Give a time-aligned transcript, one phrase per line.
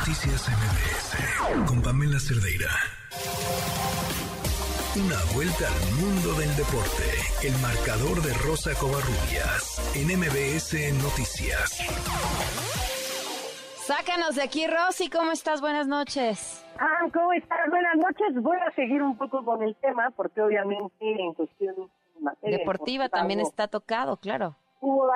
[0.00, 2.70] Noticias MBS con Pamela Cerdeira.
[4.96, 7.04] Una vuelta al mundo del deporte.
[7.44, 10.72] El marcador de Rosa Covarrubias en MBS
[11.04, 11.84] Noticias.
[13.76, 15.10] Sácanos de aquí, Rosy.
[15.10, 15.60] ¿Cómo estás?
[15.60, 16.64] Buenas noches.
[16.78, 17.68] Ah, ¿cómo estás?
[17.68, 18.42] Buenas noches.
[18.42, 21.74] Voy a seguir un poco con el tema porque obviamente en cuestión
[22.40, 24.56] deportiva también está tocado, claro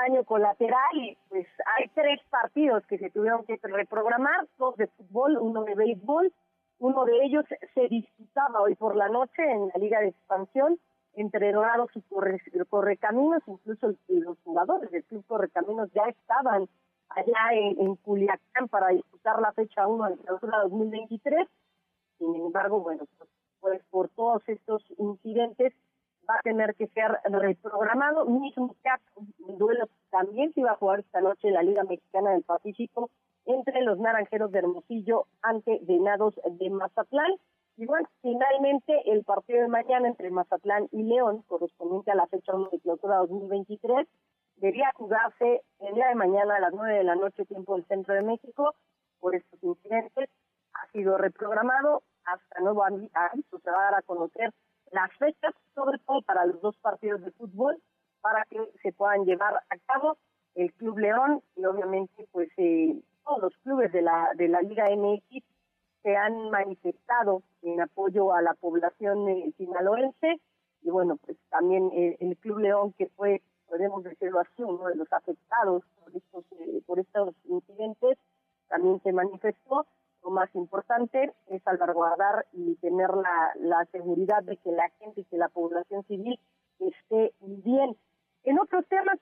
[0.04, 1.46] daño colateral y pues
[1.76, 6.32] hay tres partidos que se tuvieron que reprogramar, dos de fútbol, uno de béisbol.
[6.80, 10.78] Uno de ellos se disputaba hoy por la noche en la Liga de Expansión
[11.14, 12.02] entre Dorados y
[12.68, 16.68] Correcaminos, incluso los jugadores del Club Correcaminos ya estaban
[17.10, 21.48] allá en, Culiacán para disputar la fecha 1 de clausura 2023.
[22.18, 23.30] Sin embargo, bueno, pues,
[23.60, 25.72] pues por todos estos incidentes
[26.28, 28.24] va a tener que ser reprogramado.
[28.26, 32.30] Mismo caso, el duelo también se iba a jugar esta noche en la Liga Mexicana
[32.30, 33.10] del Pacífico
[33.46, 37.32] entre los Naranjeros de Hermosillo ante Venados de Mazatlán.
[37.76, 42.54] Y bueno, finalmente el partido de mañana entre Mazatlán y León, correspondiente a la fecha
[42.54, 44.06] 1 de clausura 2023,
[44.56, 48.14] debería jugarse el día de mañana a las 9 de la noche, tiempo del centro
[48.14, 48.74] de México,
[49.18, 50.30] por estos incidentes.
[50.74, 54.52] Ha sido reprogramado hasta nuevo aviso, se va a dar a conocer
[54.94, 57.76] las fechas, sobre todo para los dos partidos de fútbol,
[58.20, 60.16] para que se puedan llevar a cabo
[60.54, 64.84] el Club León y obviamente pues eh, todos los clubes de la de la Liga
[64.96, 65.44] MX
[66.02, 70.40] se han manifestado en apoyo a la población eh, sinaloense.
[70.82, 74.96] Y bueno pues también eh, el Club León que fue podemos decirlo así uno de
[74.96, 76.44] los afectados por estos
[76.86, 78.18] por estos incidentes
[78.68, 79.86] también se manifestó
[80.24, 85.24] lo más importante es salvaguardar y tener la, la seguridad de que la gente y
[85.24, 86.40] que la población civil
[86.80, 87.96] esté bien.
[88.44, 89.18] En otros temas,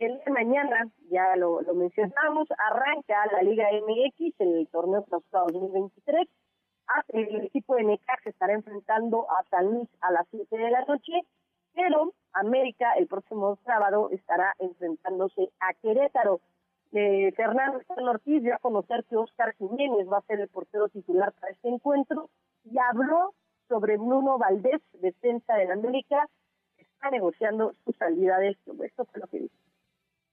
[0.00, 5.42] el día de mañana, ya lo, lo mencionamos, arranca la Liga MX, el torneo clausura
[5.52, 6.28] 2023.
[7.08, 11.12] El equipo de se estará enfrentando a San Luis a las 7 de la noche,
[11.72, 16.40] pero América el próximo sábado estará enfrentándose a Querétaro.
[16.96, 21.32] Eh, Fernando Ortiz dio a conocer que Oscar Jiménez va a ser el portero titular
[21.32, 22.30] para este encuentro
[22.62, 23.34] y habló
[23.68, 26.28] sobre Bruno Valdés, defensa del América,
[26.76, 28.72] que está negociando su salida de esto.
[28.80, 29.54] Esto fue lo que dijo.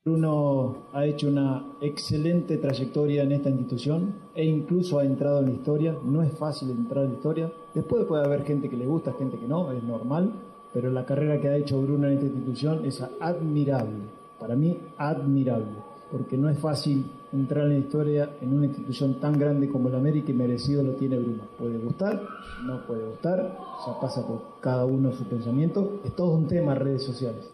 [0.06, 5.52] Bruno ha hecho una excelente trayectoria en esta institución e incluso ha entrado en la
[5.54, 5.96] historia.
[6.04, 7.52] No es fácil entrar en la historia.
[7.74, 10.32] Después puede haber gente que le gusta, gente que no, es normal.
[10.74, 13.98] Pero la carrera que ha hecho Bruno en esta institución es admirable.
[14.40, 19.40] Para mí, admirable porque no es fácil entrar en la historia en una institución tan
[19.40, 21.44] grande como el América y merecido lo tiene Bruno.
[21.58, 22.20] Puede gustar,
[22.64, 27.04] no puede gustar, ya pasa por cada uno su pensamiento, es todo un tema redes
[27.04, 27.50] sociales.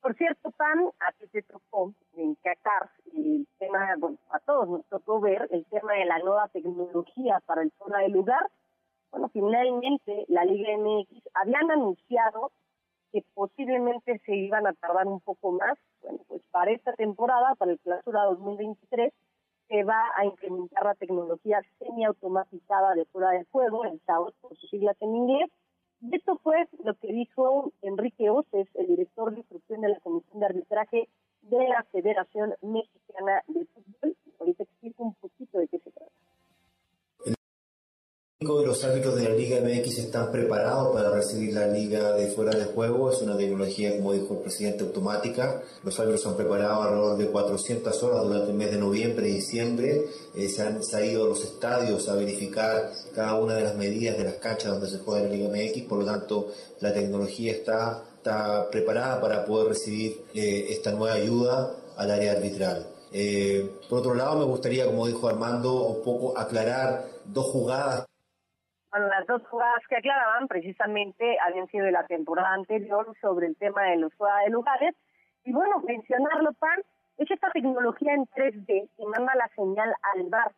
[0.00, 4.86] Por cierto, Pan, a ti te tocó en Qatar el tema, bueno, a todos nos
[4.86, 8.50] tocó ver el tema de la nueva tecnología para el zona de lugar.
[9.10, 12.52] Bueno, finalmente la Liga MX habían anunciado
[13.12, 15.78] que posiblemente se iban a tardar un poco más.
[16.02, 19.12] Bueno, pues para esta temporada, para el clausura 2023,
[19.68, 24.68] se va a implementar la tecnología semiautomatizada de prueba de juego, el SAOS por sus
[24.68, 25.50] siglas en inglés.
[26.00, 30.40] Y esto fue lo que dijo Enrique Oces, el director de instrucción de la Comisión
[30.40, 31.08] de Arbitraje
[31.42, 32.89] de la Federación Mexicana
[38.70, 42.66] los árbitros de la Liga MX están preparados para recibir la liga de fuera de
[42.66, 43.10] juego.
[43.10, 45.60] Es una tecnología, como dijo el presidente, automática.
[45.82, 50.04] Los árbitros han preparado alrededor de 400 horas durante el mes de noviembre y diciembre.
[50.36, 54.22] Eh, se, han, ido a los estadios a verificar cada una de las medidas de
[54.22, 55.88] las canchas donde se juega la Liga MX.
[55.88, 61.74] Por lo tanto, la tecnología está, está preparada para poder recibir eh, esta nueva ayuda
[61.96, 62.86] al área arbitral.
[63.12, 68.09] Eh, por otro lado, me gustaría, como dijo Armando, un poco aclarar dos jugadas
[68.90, 73.56] bueno, las dos jugadas que aclaraban precisamente habían sido de la temporada anterior sobre el
[73.56, 74.94] tema de los de lugares.
[75.44, 76.82] Y bueno, mencionarlo, Pan,
[77.18, 80.52] es esta tecnología en 3D que manda la señal al bar.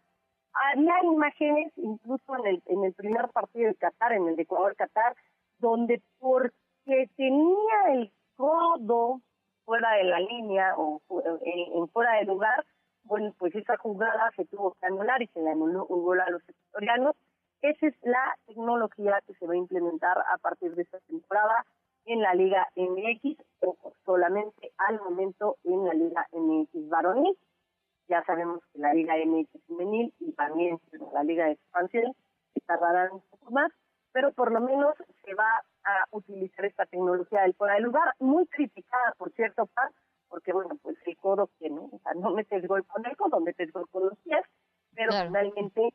[0.54, 5.15] Había imágenes, incluso en el, en el primer partido de Qatar, en el de Ecuador-Qatar,
[5.59, 9.21] donde porque tenía el codo
[9.65, 11.01] fuera de la línea o
[11.45, 12.65] en, fuera de lugar,
[13.04, 16.30] bueno, pues esa jugada se tuvo que anular y se le anuló un gol a
[16.30, 17.16] los ecuatorianos
[17.62, 21.64] esa es la tecnología que se va a implementar a partir de esta temporada
[22.04, 27.38] en la Liga MX, o solamente al momento en la Liga MX varonil.
[28.09, 30.80] Ya sabemos que la Liga MX juvenil y también
[31.12, 32.14] la Liga de expansión
[32.66, 33.72] tardarán un poco más,
[34.12, 34.94] pero por lo menos
[35.24, 39.68] se va a utilizar esta tecnología del fuera de lugar, muy criticada, por cierto,
[40.28, 43.41] porque bueno, pues el codo que no, o sea, no metes gol con el codo,
[43.41, 44.44] metes gol con los pies,
[44.94, 45.92] pero finalmente,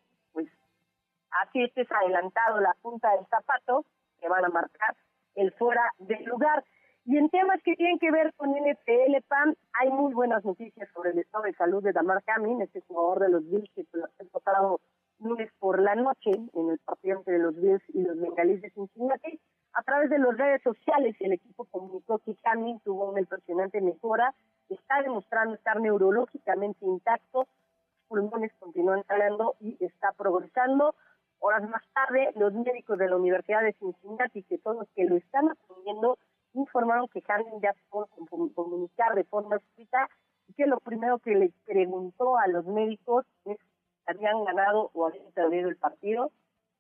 [1.31, 3.85] así estés adelantado la punta del zapato,
[4.19, 4.95] que van a marcar
[5.35, 6.63] el fuera del lugar.
[7.05, 11.11] Y en temas que tienen que ver con NFL, PAN, hay muy buenas noticias sobre
[11.11, 13.85] el estado de salud de Damar Hamlin, este jugador de los Bills que
[14.19, 14.81] el pasado
[15.19, 19.39] lunes por la noche en el partido entre los Bills y los Bengalíes de Cincinnati.
[19.73, 24.33] A través de las redes sociales, el equipo comunicó que Hamlin tuvo una impresionante mejora,
[24.69, 27.47] está demostrando estar neurológicamente intacto,
[27.85, 30.95] sus pulmones continúan sanando y está progresando.
[31.39, 35.15] Horas más tarde, los médicos de la Universidad de Cincinnati, que son los que lo
[35.17, 36.17] están atendiendo,
[36.53, 38.07] informaron que Hamlin ya se pudo
[38.55, 40.09] comunicar de forma escrita
[40.47, 43.65] y que lo primero que le preguntó a los médicos es si
[44.07, 46.31] habían ganado o habían perdido el partido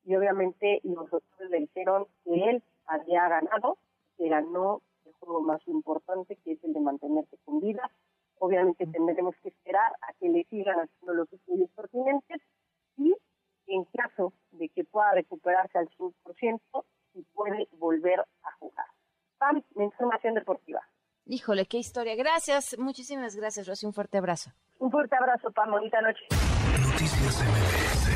[0.05, 3.77] y obviamente los doctores le dijeron que él había ganado,
[4.17, 7.91] que ganó el juego más importante que es el de mantenerse con vida.
[8.39, 12.41] Obviamente tendremos que esperar a que le sigan haciendo los estudios pertinentes
[12.97, 13.15] y
[13.67, 16.59] en caso de que pueda recuperarse al 100%,
[17.13, 18.85] si puede volver a jugar.
[19.37, 20.81] Pam, información deportiva.
[21.25, 22.15] Híjole, qué historia.
[22.15, 23.85] Gracias, muchísimas gracias, Rosy.
[23.85, 24.51] Un fuerte abrazo.
[24.79, 25.71] Un fuerte abrazo, Pam.
[25.71, 26.23] Bonita noche.
[26.79, 28.06] Noticias